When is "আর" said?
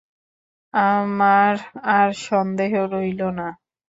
1.91-2.09